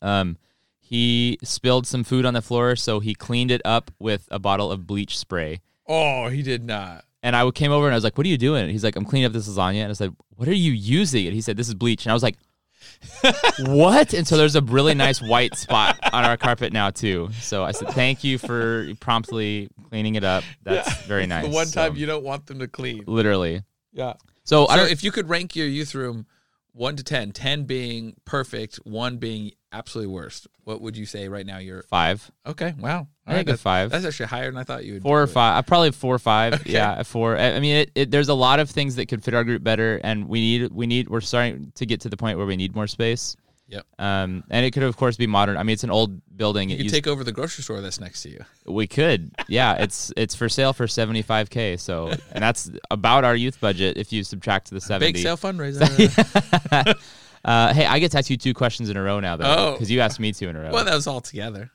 [0.02, 0.38] Um,
[0.80, 4.72] he spilled some food on the floor, so he cleaned it up with a bottle
[4.74, 5.62] of bleach spray.
[5.88, 7.06] oh, he did not.
[7.24, 8.98] And I came over and I was like, "What are you doing?" And he's like,
[8.98, 11.56] "I'm cleaning up this lasagna." And I said, "What are you using?" And he said,
[11.56, 12.36] "This is bleach." And I was like,
[13.60, 17.30] "What?" And so there's a really nice white spot on our carpet now too.
[17.42, 20.44] So I said, "Thank you for promptly cleaning it up.
[20.64, 23.04] That's very nice." The one So, time you don't want them to clean.
[23.08, 23.64] literally.
[23.94, 24.14] Yeah.
[24.44, 26.26] So, I So if you could rank your youth room
[26.76, 31.46] one to 10, 10 being perfect, one being absolutely worst, what would you say right
[31.46, 31.58] now?
[31.58, 32.30] You're five.
[32.46, 32.74] okay.
[32.78, 33.08] Wow.
[33.26, 33.90] I think a five.
[33.90, 35.02] That's actually higher than I thought you would.
[35.02, 35.28] four or it.
[35.28, 35.58] five.
[35.58, 36.54] Uh, probably four or five.
[36.66, 36.74] Okay.
[36.74, 37.38] Yeah, four.
[37.38, 39.64] I I mean, it, it, there's a lot of things that could fit our group
[39.64, 42.56] better, and we need we need we're starting to get to the point where we
[42.56, 43.36] need more space.
[43.68, 43.86] Yep.
[43.98, 45.58] Um, and it could of course be modern.
[45.58, 46.70] I mean, it's an old building.
[46.70, 48.40] You could used- take over the grocery store that's next to you.
[48.66, 49.32] we could.
[49.48, 51.76] Yeah, it's it's for sale for seventy five k.
[51.78, 55.14] So, and that's about our youth budget if you subtract the seventy.
[55.14, 56.96] Big sale fundraiser.
[57.44, 59.72] Uh, hey, I get to ask you two questions in a row now, though, Oh.
[59.74, 60.72] because you asked me two in a row.
[60.72, 61.70] well, that was all together.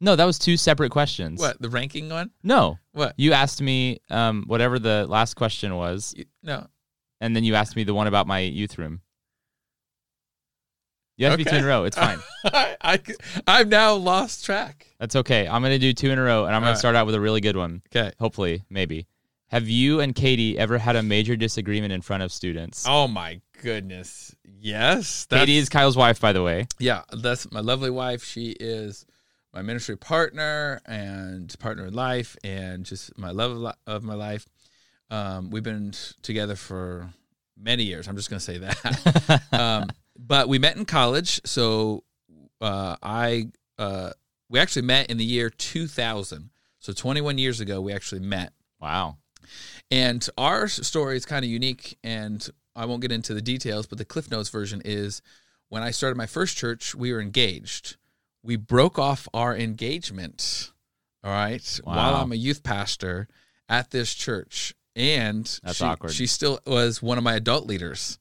[0.00, 1.40] no, that was two separate questions.
[1.40, 2.30] What the ranking one?
[2.44, 3.14] No, What?
[3.16, 6.14] you asked me um, whatever the last question was.
[6.16, 6.64] You, no.
[7.20, 9.00] and then you asked me the one about my youth room.
[11.20, 11.84] You have to be two in a row.
[11.84, 12.18] It's fine.
[12.44, 13.00] I, I
[13.46, 14.86] I've now lost track.
[14.98, 15.46] That's okay.
[15.46, 17.42] I'm gonna do two in a row, and I'm gonna start out with a really
[17.42, 17.82] good one.
[17.94, 18.12] Okay.
[18.18, 19.06] Hopefully, maybe.
[19.48, 22.86] Have you and Katie ever had a major disagreement in front of students?
[22.88, 24.34] Oh my goodness.
[24.44, 25.26] Yes.
[25.28, 26.66] Katie is Kyle's wife, by the way.
[26.78, 28.24] yeah, that's my lovely wife.
[28.24, 29.04] She is
[29.52, 34.14] my ministry partner and partner in life, and just my love of, li- of my
[34.14, 34.46] life.
[35.10, 37.10] Um, we've been together for
[37.60, 38.08] many years.
[38.08, 39.42] I'm just going to say that.
[39.52, 39.90] um,
[40.30, 42.04] but we met in college, so
[42.60, 44.10] uh, I uh,
[44.48, 46.50] we actually met in the year 2000.
[46.78, 48.52] So 21 years ago, we actually met.
[48.80, 49.16] Wow.
[49.90, 53.98] And our story is kind of unique, and I won't get into the details, but
[53.98, 55.20] the Cliff Notes version is
[55.68, 57.96] when I started my first church, we were engaged.
[58.44, 60.70] We broke off our engagement,
[61.24, 61.96] all right, Wow.
[61.96, 63.26] while I'm a youth pastor
[63.68, 64.74] at this church.
[64.94, 66.12] And That's she, awkward.
[66.12, 68.19] she still was one of my adult leaders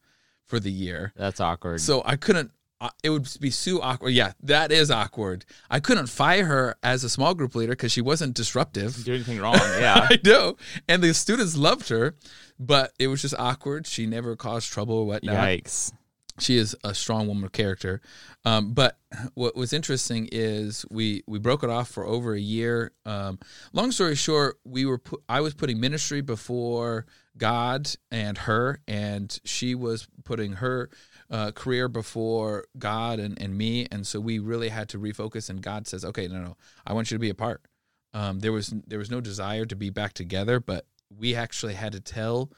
[0.49, 1.13] for the year.
[1.15, 1.79] That's awkward.
[1.79, 2.51] So I couldn't.
[2.81, 4.09] uh, It would be so awkward.
[4.13, 5.45] Yeah, that is awkward.
[5.69, 9.03] I couldn't fire her as a small group leader because she wasn't disruptive.
[9.05, 9.55] do anything wrong?
[9.79, 10.07] Yeah.
[10.11, 10.57] I know.
[10.87, 12.15] And the students loved her,
[12.59, 13.85] but it was just awkward.
[13.87, 15.35] She never caused trouble or whatnot.
[15.35, 15.93] Yikes.
[16.39, 18.01] She is a strong woman of character.
[18.45, 18.97] Um, but
[19.33, 22.91] what was interesting is we we broke it off for over a year.
[23.05, 23.39] Um,
[23.73, 27.05] long story short, we were pu- I was putting ministry before
[27.37, 30.89] God and her, and she was putting her
[31.29, 35.49] uh, career before God and, and me, and so we really had to refocus.
[35.49, 37.61] And God says, "Okay, no, no, I want you to be apart."
[38.13, 41.91] Um, there was there was no desire to be back together, but we actually had
[41.93, 42.51] to tell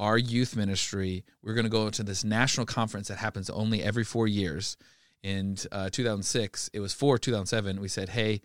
[0.00, 4.02] our youth ministry we're going to go to this national conference that happens only every
[4.02, 4.76] four years.
[5.22, 7.78] In uh, 2006, it was for 2007.
[7.78, 8.40] We said, "Hey,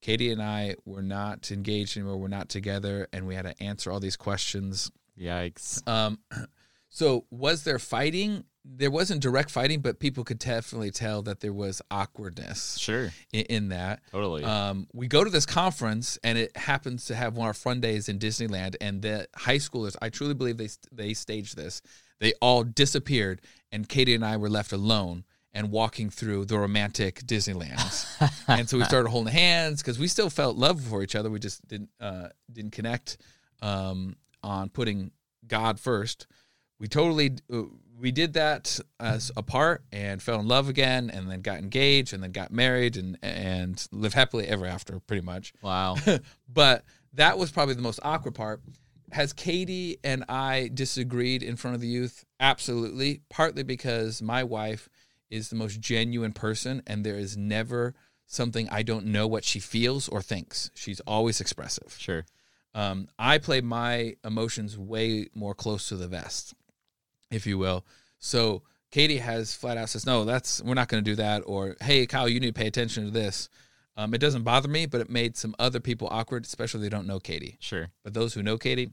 [0.00, 2.16] Katie and I were not engaged anymore.
[2.16, 5.86] We're not together, and we had to answer all these questions." Yikes.
[5.88, 6.18] Um,
[6.88, 8.44] so was there fighting?
[8.70, 13.12] There wasn't direct fighting, but people could definitely tell that there was awkwardness Sure.
[13.32, 14.00] in, in that.
[14.12, 14.44] Totally.
[14.44, 17.80] Um, we go to this conference, and it happens to have one of our fun
[17.80, 18.76] days in Disneyland.
[18.80, 21.80] And the high schoolers, I truly believe they they staged this.
[22.20, 23.40] They all disappeared,
[23.72, 25.24] and Katie and I were left alone
[25.54, 28.06] and walking through the romantic Disneylands.
[28.48, 31.30] and so we started holding hands because we still felt love for each other.
[31.30, 33.16] We just didn't uh, didn't connect
[33.62, 35.10] um, on putting
[35.46, 36.26] God first.
[36.80, 37.62] We totally uh,
[37.98, 42.22] we did that as apart and fell in love again, and then got engaged, and
[42.22, 45.52] then got married, and and lived happily ever after, pretty much.
[45.62, 45.96] wow.
[46.48, 48.62] but that was probably the most awkward part.
[49.10, 52.24] Has Katie and I disagreed in front of the youth?
[52.40, 53.22] Absolutely.
[53.30, 54.88] Partly because my wife
[55.30, 57.94] is the most genuine person, and there is never
[58.26, 60.70] something I don't know what she feels or thinks.
[60.74, 61.96] She's always expressive.
[61.98, 62.26] Sure.
[62.74, 66.54] Um, I play my emotions way more close to the vest,
[67.30, 67.84] if you will.
[68.18, 71.76] So Katie has flat out says, "No, that's we're not going to do that," or
[71.80, 73.48] "Hey, Kyle, you need to pay attention to this."
[73.96, 77.06] Um, it doesn't bother me, but it made some other people awkward, especially they don't
[77.06, 77.56] know Katie.
[77.60, 77.88] Sure.
[78.04, 78.92] But those who know Katie,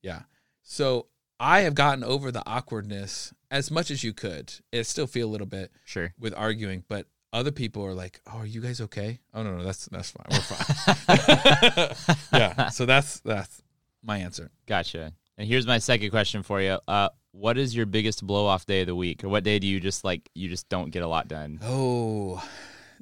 [0.00, 0.22] yeah.
[0.62, 1.08] So
[1.40, 4.54] I have gotten over the awkwardness as much as you could.
[4.70, 6.14] It still feel a little bit Sure.
[6.20, 9.64] with arguing, but other people are like, "Oh, are you guys okay?" Oh no, no,
[9.64, 10.26] that's that's fine.
[10.30, 12.16] We're fine.
[12.32, 12.68] yeah.
[12.68, 13.60] So that's that's
[14.02, 14.50] my answer.
[14.66, 15.12] Gotcha.
[15.38, 16.78] And here's my second question for you.
[16.86, 19.66] Uh, what is your biggest blow off day of the week, or what day do
[19.66, 21.58] you just like you just don't get a lot done?
[21.62, 22.46] Oh,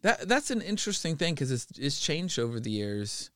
[0.03, 3.31] that that's an interesting thing because it's it's changed over the years.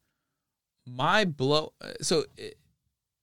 [0.87, 1.73] My blow.
[2.01, 2.51] So eh,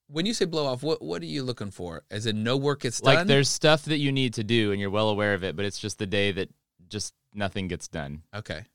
[0.08, 2.02] when you say blow off, what what are you looking for?
[2.10, 3.14] As in no work gets done.
[3.14, 5.64] Like there's stuff that you need to do, and you're well aware of it, but
[5.64, 6.50] it's just the day that
[6.88, 8.66] just nothing gets done, okay.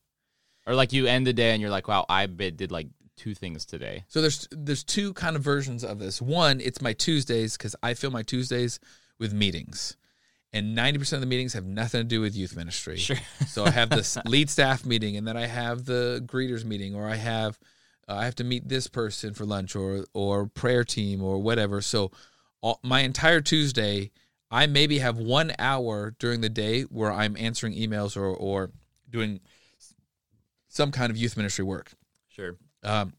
[0.66, 3.66] or like you end the day and you're like, wow, I did like two things
[3.66, 4.06] today.
[4.08, 6.22] So there's there's two kind of versions of this.
[6.22, 8.80] One, it's my Tuesdays because I fill my Tuesdays
[9.20, 9.98] with meetings,
[10.54, 12.98] and ninety percent of the meetings have nothing to do with youth ministry.
[12.98, 13.18] Sure.
[13.48, 17.10] so I have this lead staff meeting, and then I have the greeters meeting, or
[17.10, 17.60] I have
[18.08, 21.82] uh, I have to meet this person for lunch, or or prayer team, or whatever.
[21.82, 22.12] So
[22.62, 24.12] all, my entire Tuesday,
[24.50, 28.72] I maybe have one hour during the day where I'm answering emails or or
[29.10, 29.42] doing
[30.68, 31.92] some kind of youth ministry work.
[32.30, 32.56] Sure.
[32.88, 33.14] Um,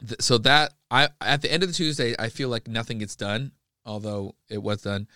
[0.00, 3.16] th- so that I at the end of the Tuesday, I feel like nothing gets
[3.16, 3.52] done,
[3.84, 5.08] although it was done.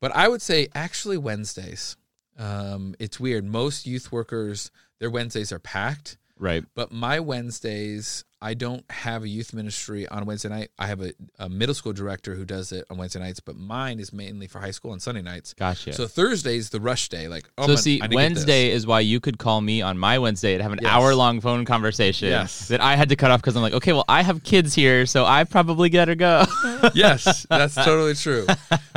[0.00, 1.96] But I would say actually Wednesdays.
[2.36, 3.44] Um, it's weird.
[3.44, 6.64] Most youth workers, their Wednesdays are packed, Right.
[6.74, 10.70] but my Wednesdays, I don't have a youth ministry on Wednesday night.
[10.78, 14.00] I have a, a middle school director who does it on Wednesday nights, but mine
[14.00, 15.54] is mainly for high school on Sunday nights.
[15.54, 15.92] Gotcha.
[15.92, 17.28] So Thursday's the rush day.
[17.28, 18.16] Like, oh, so man, see, I need to.
[18.16, 20.90] Wednesday is why you could call me on my Wednesday and have an Yes.
[20.92, 22.68] hour long phone conversation Yes.
[22.68, 25.06] that I had to cut off because I'm like, okay, well, I have kids here,
[25.06, 26.44] so I probably gotta go.
[26.94, 28.46] yes, that's totally true.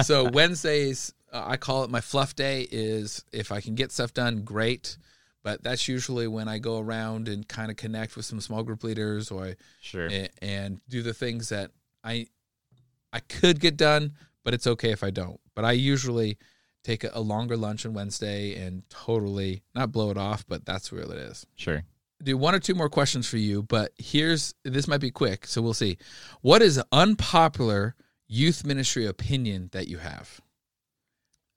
[0.04, 2.68] So Wednesdays, uh, I call it my fluff day.
[2.70, 4.98] Is if I can get stuff done, great.
[5.48, 8.84] But that's usually when I go around and kind of connect with some small group
[8.84, 10.10] leaders, or sure.
[10.12, 11.72] a- and do the things that
[12.04, 12.28] I
[13.14, 14.12] I could get done,
[14.44, 15.40] but it's okay if I don't.
[15.56, 16.38] But I usually
[16.84, 20.92] take a, a longer lunch on Wednesday and totally not blow it off, but that's
[20.92, 21.84] where it is Sure.
[22.22, 25.62] do one or two more questions for you, but here's this might be quick, so
[25.62, 25.98] we'll see.
[26.42, 27.96] What is an unpopular
[28.28, 30.42] youth ministry opinion that you have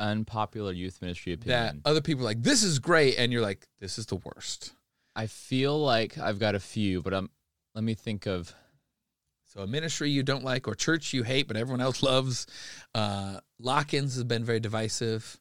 [0.00, 1.82] Unpopular youth ministry opinion.
[1.82, 4.72] that other people are like this is great, and you're like this is the worst?
[5.14, 7.30] I feel like I've got a few, but um,
[7.74, 8.54] let me think of.
[9.44, 12.46] So a ministry you don't like or church you hate, but everyone else loves.
[12.94, 15.40] Uh, lock-ins has been very divisive.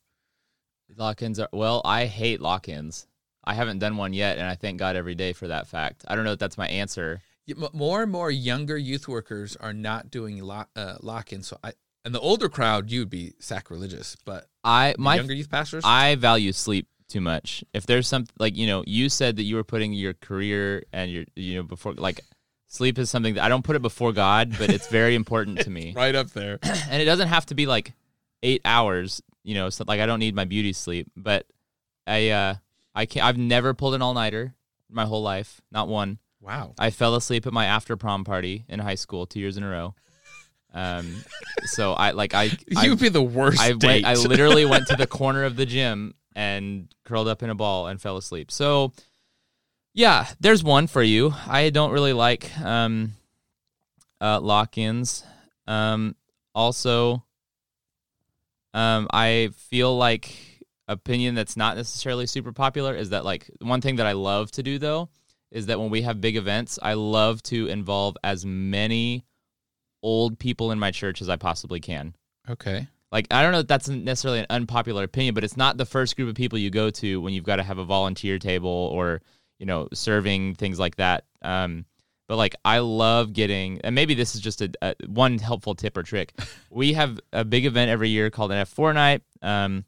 [0.98, 1.82] Lock-ins are well.
[1.86, 3.08] I hate lock-ins.
[3.44, 6.06] I haven't done one yet, and I thank God every day for that fact.
[6.08, 7.22] I don't know if that's my answer.
[7.72, 11.48] More and more younger youth workers are not doing lock, uh, lock-ins.
[11.48, 11.74] So I
[12.06, 16.52] and the older crowd, you'd be sacrilegious, but I my younger youth pastors, I value
[16.54, 17.64] sleep too much.
[17.74, 21.12] If there's something like you know, you said that you were putting your career and
[21.12, 22.22] your you know before like
[22.68, 25.70] sleep is something that I don't put it before God, but it's very important to
[25.70, 25.94] me.
[25.96, 26.60] right up there.
[26.64, 27.94] and it doesn't have to be like
[28.44, 29.22] eight hours.
[29.44, 31.46] you know, so, like I don't need my beauty sleep, but
[32.08, 32.56] I uh
[32.96, 33.26] I can't.
[33.26, 34.56] I've never pulled an all nighter
[34.90, 36.20] my whole life, not one.
[36.42, 36.74] Wow.
[36.80, 39.70] I fell asleep at my after prom party in high school two years in a
[39.70, 39.94] row.
[40.74, 41.24] Um,
[41.66, 44.04] so I like I I, you would be the worst I date.
[44.04, 47.56] went I literally went to the corner of the gym and curled up in a
[47.56, 48.52] ball and fell asleep.
[48.52, 48.94] So
[49.94, 51.34] yeah, there's one for you.
[51.48, 53.14] I don't really like um
[54.22, 55.24] uh lock-ins.
[55.68, 56.16] Um
[56.54, 57.24] also
[58.74, 60.36] um I feel like
[60.88, 64.64] opinion that's not necessarily super popular is that like one thing that I love to
[64.64, 65.10] do though
[65.52, 69.26] is that when we have big events, I love to involve as many
[70.02, 72.16] old people in my church as I possibly can.
[72.50, 72.88] okay.
[73.12, 76.16] Like I don't know if that's necessarily an unpopular opinion, but it's not the first
[76.16, 79.22] group of people you go to when you've got to have a volunteer table or
[79.58, 81.26] you know serving things like that.
[81.42, 81.86] Um,
[82.28, 85.98] but like I love getting, and maybe this is just a, a one helpful tip
[85.98, 86.40] or trick.
[86.70, 89.86] we have a big event every year called an F4 night, um,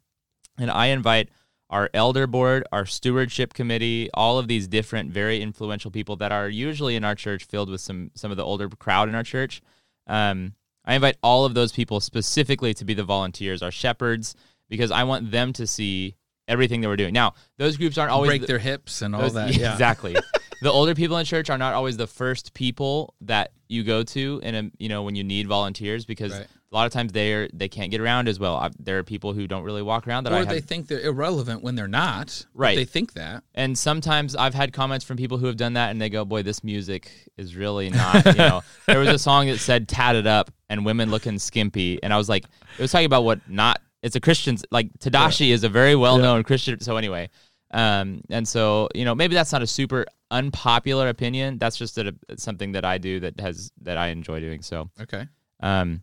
[0.58, 1.28] and I invite
[1.70, 6.48] our elder board, our stewardship committee, all of these different very influential people that are
[6.48, 9.62] usually in our church, filled with some some of the older crowd in our church.
[10.06, 14.34] Um, I invite all of those people specifically to be the volunteers, our shepherds,
[14.68, 16.16] because I want them to see
[16.48, 17.14] everything that we're doing.
[17.14, 19.56] Now, those groups aren't always Break the- their hips and all those- that.
[19.56, 19.72] Yeah.
[19.72, 20.16] Exactly.
[20.62, 24.40] the older people in church are not always the first people that you go to
[24.42, 26.46] in a you know when you need volunteers because Right.
[26.72, 28.56] A lot of times they're they can't get around as well.
[28.56, 30.86] I, there are people who don't really walk around that I Or have they think
[30.86, 32.46] they're irrelevant when they're not.
[32.54, 32.76] Right.
[32.76, 33.44] They think that.
[33.54, 36.42] and sometimes I've had comments from people who have done that, and they go, "Boy,
[36.42, 40.50] this music is really not." You know, there was a song that said "tatted up"
[40.70, 42.44] and women looking skimpy, and I was like,
[42.78, 43.80] it was talking about what not.
[44.02, 46.80] It's a Christian like Tadashi is a very well known Christian.
[46.80, 47.28] So anyway,
[47.72, 51.58] um, and so you know maybe that's not a super unpopular opinion.
[51.58, 54.62] That's just a, something that I do that has that I enjoy doing.
[54.62, 55.26] So Okay.
[55.60, 56.02] um,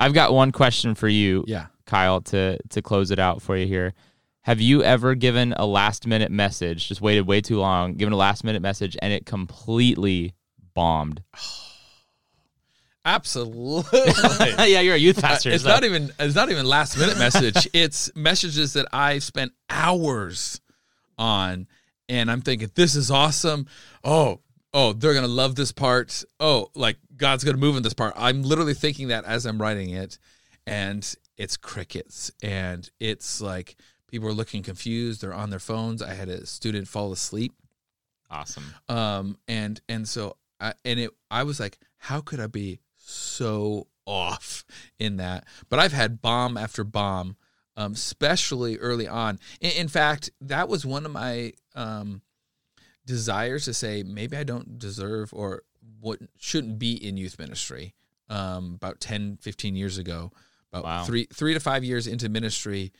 [0.00, 1.66] I've got one question for you, Yeah.
[1.86, 3.94] Kyle, to to close it out for you here.
[4.42, 8.16] Have you ever given a last minute message, just waited way too long, given a
[8.16, 10.34] last minute message, and it completely
[10.74, 11.22] bombed?
[13.06, 14.00] Absolutely.
[14.70, 15.50] yeah, you're a youth uh, pastor.
[15.50, 17.68] it's so- not even it's not even last minute message.
[17.74, 20.60] it's messages that I've spent hours
[21.18, 21.66] on
[22.08, 23.66] and I'm thinking this is awesome.
[24.02, 24.40] Oh,
[24.72, 26.24] oh, they're going to love this part.
[26.40, 28.14] Oh, like God's going to move in this part.
[28.16, 30.18] I'm literally thinking that as I'm writing it
[30.66, 33.76] and it's crickets and it's like
[34.08, 36.02] people are looking confused, they're on their phones.
[36.02, 37.52] I had a student fall asleep
[38.30, 38.64] awesome.
[38.88, 43.86] um and and so I, and it i was like how could i be so
[44.06, 44.64] off
[44.98, 47.36] in that but i've had bomb after bomb
[47.76, 52.22] um especially early on in, in fact that was one of my um
[53.06, 55.62] desires to say maybe i don't deserve or
[56.00, 57.94] what shouldn't be in youth ministry
[58.28, 60.30] um about 10 15 years ago
[60.72, 61.04] about Wow.
[61.04, 62.92] three three to five years into ministry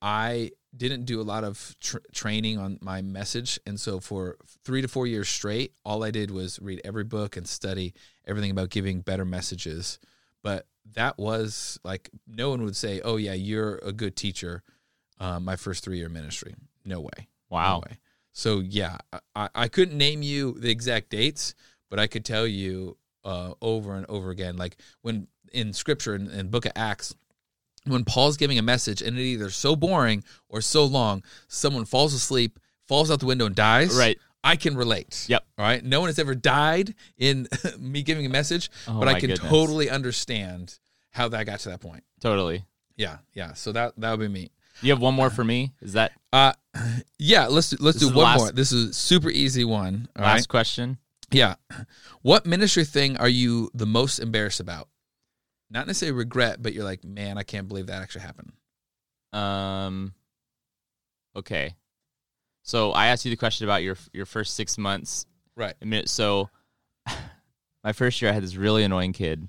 [0.00, 4.80] I didn't do a lot of tr- training on my message, and so for three
[4.80, 7.94] to four years straight, all I did was read every book and study
[8.26, 9.98] everything about giving better messages.
[10.42, 14.62] But that was like no one would say, "Oh yeah, you're a good teacher."
[15.18, 17.78] Uh, my first three year ministry, no way, Wow.
[17.78, 17.98] no way.
[18.32, 18.98] So yeah,
[19.34, 21.54] I, I couldn't name you the exact dates,
[21.90, 26.28] but I could tell you uh, over and over again, like when in Scripture in,
[26.30, 27.14] in Book of Acts
[27.86, 32.12] when Paul's giving a message and it either so boring or so long, someone falls
[32.12, 33.96] asleep, falls out the window and dies.
[33.96, 34.18] Right.
[34.44, 35.24] I can relate.
[35.28, 35.44] Yep.
[35.56, 35.82] All right.
[35.82, 37.48] No one has ever died in
[37.78, 39.48] me giving a message, Oh but I can goodness.
[39.48, 40.78] totally understand
[41.10, 42.04] how that got to that point.
[42.20, 42.64] Totally.
[42.96, 43.18] Yeah.
[43.32, 43.54] Yeah.
[43.54, 44.50] So that that would be me.
[44.82, 45.72] You have one more for me?
[45.80, 46.52] Is that Uh
[47.18, 48.52] yeah, let's do, let's This do one last- more.
[48.52, 50.08] This is a super easy one.
[50.14, 50.32] All right.
[50.34, 50.98] last question?
[51.30, 51.56] Yeah.
[52.22, 54.88] What ministry thing are you the most embarrassed about?
[55.70, 58.52] Not necessarily regret, but you're like, man, I can't believe that actually happened.
[59.32, 60.14] Um.
[61.36, 61.74] Okay.
[62.62, 65.26] So I asked you the question about your your first six months
[65.58, 65.74] Right.
[66.08, 66.48] So
[67.84, 69.48] my first year, I had this really annoying kid.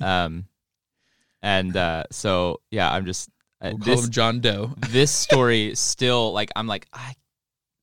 [0.00, 0.46] Um,
[1.42, 3.28] and uh, so yeah, I'm just
[3.60, 4.72] uh, We'll this John Doe.
[4.88, 7.14] this story still like I'm like I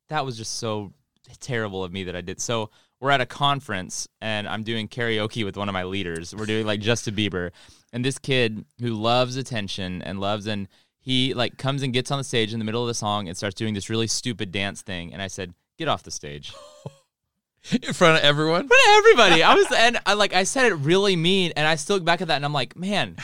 [0.10, 0.92] that was just so
[1.36, 2.42] terrible of me that I did.
[2.42, 6.34] So we're at a conference and I'm doing karaoke with one of my leaders.
[6.36, 7.52] We're doing like Justin Bieber,
[7.94, 10.68] and this kid who loves attention and loves and
[11.00, 13.38] he like comes and gets on the stage in the middle of the song and
[13.38, 15.14] starts doing this really stupid dance thing.
[15.14, 16.54] And I said, "Get off the stage."
[17.72, 18.62] in front of everyone.
[18.62, 19.44] In front of everybody.
[19.44, 22.22] I was and I like I said it really mean, and I still look back
[22.22, 23.16] at that and I'm like, man,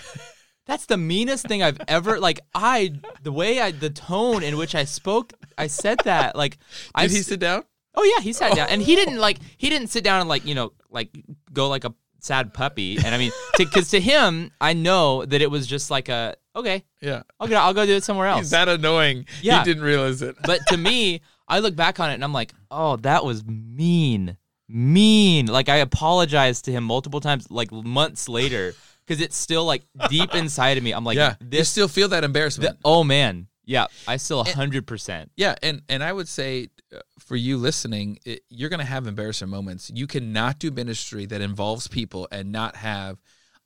[0.66, 2.40] that's the meanest thing I've ever like.
[2.54, 6.58] I the way I the tone in which I spoke, I said that like
[6.96, 7.64] I Did he sit down?
[7.96, 10.46] Oh yeah, he sat down and he didn't like he didn't sit down and like
[10.46, 11.10] you know like
[11.52, 12.98] go like a sad puppy.
[12.98, 16.84] And I mean, because to, him, I know that it was just like a okay,
[17.02, 17.24] Yeah.
[17.40, 18.42] I'll go, I'll go do it somewhere else.
[18.42, 19.26] He's that annoying.
[19.42, 19.60] Yeah.
[19.60, 20.36] He didn't realize it.
[20.44, 24.38] but to me, I look back on it and I'm like, oh, that was mean,
[24.68, 25.48] mean.
[25.48, 28.74] Like I apologized to him multiple times, like months later,
[29.06, 30.94] because it's still like deep inside of me.
[30.94, 31.36] I'm like, yeah.
[31.52, 32.78] You still feel that embarrassment.
[32.86, 35.32] oh man, yeah, I still hundred percent.
[35.36, 39.08] Yeah, and and I would say uh, for you listening, it, you're going to have
[39.08, 39.92] embarrassing moments.
[39.94, 43.20] You cannot do ministry that involves people and not have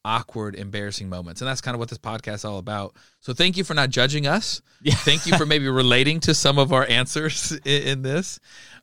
[0.05, 2.95] awkward, embarrassing moments, and that's kind of what this podcast is all about.
[3.21, 4.61] So thank you for not judging us.
[4.81, 4.93] Yeah.
[4.95, 8.39] Thank you for maybe relating to some of our answers in, in this.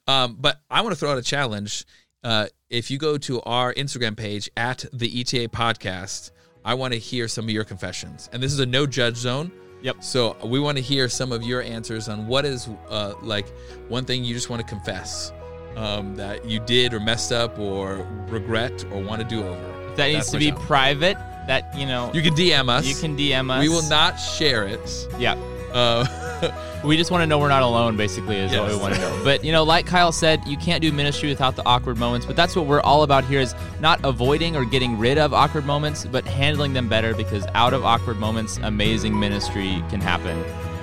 [0.06, 1.86] Um, but I want to throw out a challenge.
[2.22, 6.32] Uh, if you go to our Instagram page at the ETA Podcast,
[6.64, 9.52] I want to hear some of your confessions, and this is a no judge zone.
[9.84, 10.02] Yep.
[10.02, 13.46] So we want to hear some of your answers on what is uh, like
[13.88, 15.30] one thing you just want to confess
[15.76, 19.94] um, that you did or messed up or regret or want to do over.
[19.96, 21.18] That needs to be private.
[21.46, 22.86] That you know, You can DM us.
[22.86, 23.60] you can DM us.
[23.60, 25.06] We will not share it.
[25.18, 25.34] Yeah.
[25.70, 26.06] Uh,
[26.84, 29.20] We just want to know we're not alone, basically, is what we want to know.
[29.24, 32.26] But, you know, like Kyle said, you can't do ministry without the awkward moments.
[32.26, 35.64] But that's what we're all about here is not avoiding or getting rid of awkward
[35.64, 40.38] moments, but handling them better because out of awkward moments, amazing ministry can happen.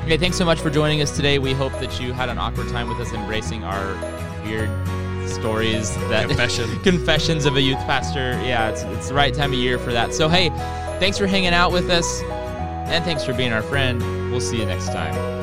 [0.06, 1.38] Okay, thanks so much for joining us today.
[1.38, 3.94] We hope that you had an awkward time with us embracing our
[4.44, 4.70] weird
[5.30, 6.80] stories that Confession.
[6.84, 8.32] confessions of a youth pastor.
[8.44, 10.16] Yeah, it's, it's the right time of year for that.
[10.16, 10.50] So, hey,
[11.00, 12.22] thanks for hanging out with us
[12.92, 14.02] and thanks for being our friend.
[14.32, 15.41] We'll see you next time.